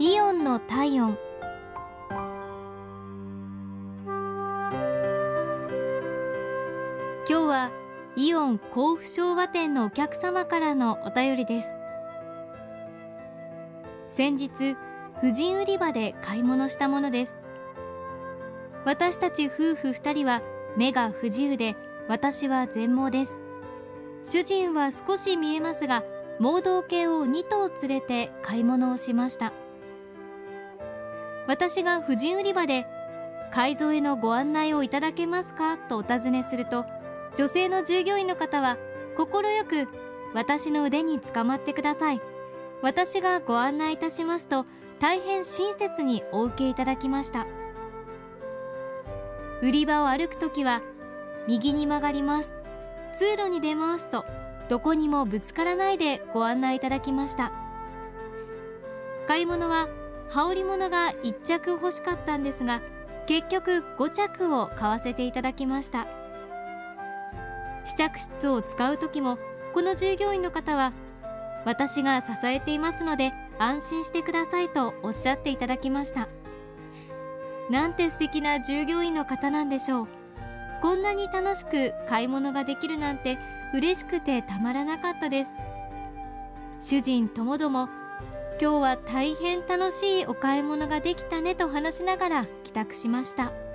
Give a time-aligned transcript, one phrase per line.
[0.00, 1.18] イオンの体温。
[7.28, 7.72] 今日は
[8.14, 11.68] イオン甲府昭和店のお客様からのお便りです。
[14.06, 14.76] 先日
[15.20, 17.40] 婦人売り場で買い物したものです。
[18.84, 20.42] 私たち夫婦2人は
[20.76, 21.74] 目が不自由で
[22.06, 23.40] 私は全盲です。
[24.22, 26.04] 主人は少し見えますが
[26.38, 29.52] 盲導犬を2頭連れて買い物をしました。
[31.48, 32.86] 私が婦人売り場で
[33.50, 35.78] 改造へのご案内をいただけますか？
[35.78, 36.84] とお尋ねすると
[37.36, 38.76] 女性の従業員の方は
[39.16, 39.88] 快く
[40.34, 42.20] 私の腕につかまってください。
[42.82, 44.66] 私がご案内いたしますと
[45.00, 47.46] 大変親切にお受けいただきました。
[49.62, 50.82] 売り場を歩くときは
[51.48, 52.54] 右に曲がります。
[53.16, 54.26] 通路に出ますと
[54.68, 57.52] どこにもぶつからないでご案内いただきました。
[59.26, 59.88] 買い物は
[60.30, 62.80] 羽織物が1着欲しかったんですが
[63.26, 66.06] 結局5着を買わせていただきました。
[67.84, 69.38] 試着室を使う時も
[69.72, 70.92] この従業員の方は
[71.64, 76.28] 私が支えていますので安心してくださいとおっしゃっていただきました。
[77.70, 80.08] なんて素敵な従業員の方なんでしょう。
[80.80, 83.38] こんなに楽しく買い物ができるなんて
[83.74, 85.50] 嬉しくてたまらなかったです。
[86.80, 87.88] 主人ともども
[88.60, 93.67] 今日は大変楽しいお買い物ができたねと話しながら帰宅しました。